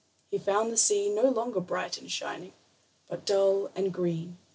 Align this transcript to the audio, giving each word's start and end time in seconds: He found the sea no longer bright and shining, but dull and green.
He 0.31 0.39
found 0.39 0.71
the 0.71 0.77
sea 0.77 1.11
no 1.13 1.29
longer 1.29 1.59
bright 1.59 1.99
and 1.99 2.11
shining, 2.11 2.53
but 3.07 3.23
dull 3.23 3.69
and 3.75 3.93
green. 3.93 4.39